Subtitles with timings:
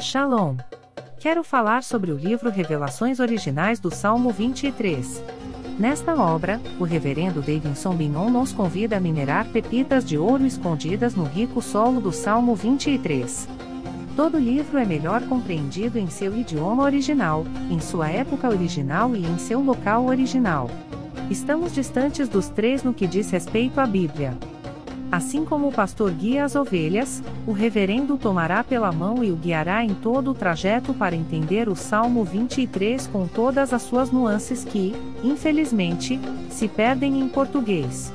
[0.00, 0.58] Shalom.
[1.18, 5.24] Quero falar sobre o livro Revelações Originais do Salmo 23.
[5.76, 11.24] Nesta obra, o reverendo Davidson Binon nos convida a minerar pepitas de ouro escondidas no
[11.24, 13.61] rico solo do Salmo 23.
[14.14, 19.38] Todo livro é melhor compreendido em seu idioma original, em sua época original e em
[19.38, 20.70] seu local original.
[21.30, 24.36] Estamos distantes dos três no que diz respeito à Bíblia.
[25.10, 29.82] Assim como o pastor guia as ovelhas, o reverendo tomará pela mão e o guiará
[29.82, 34.94] em todo o trajeto para entender o Salmo 23 com todas as suas nuances que,
[35.24, 38.12] infelizmente, se perdem em português.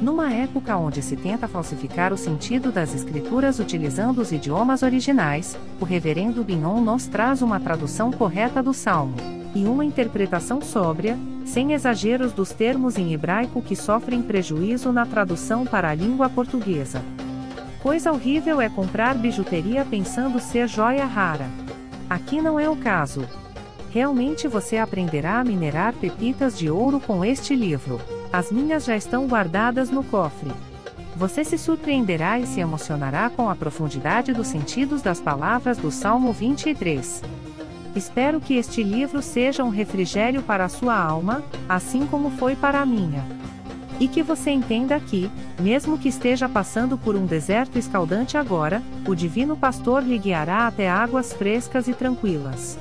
[0.00, 5.84] Numa época onde se tenta falsificar o sentido das escrituras utilizando os idiomas originais, o
[5.84, 9.16] reverendo Binon nos traz uma tradução correta do Salmo
[9.56, 15.66] e uma interpretação sóbria, sem exageros dos termos em hebraico que sofrem prejuízo na tradução
[15.66, 17.02] para a língua portuguesa.
[17.82, 21.48] Coisa horrível é comprar bijuteria pensando ser joia rara.
[22.08, 23.24] Aqui não é o caso.
[23.90, 27.98] Realmente você aprenderá a minerar pepitas de ouro com este livro.
[28.32, 30.52] As minhas já estão guardadas no cofre.
[31.16, 36.32] Você se surpreenderá e se emocionará com a profundidade dos sentidos das palavras do Salmo
[36.32, 37.22] 23.
[37.96, 42.80] Espero que este livro seja um refrigério para a sua alma, assim como foi para
[42.80, 43.24] a minha.
[43.98, 49.14] E que você entenda que, mesmo que esteja passando por um deserto escaldante agora, o
[49.14, 52.78] Divino Pastor lhe guiará até águas frescas e tranquilas.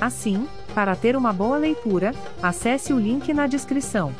[0.00, 4.14] Assim, para ter uma boa leitura, acesse o link na descrição.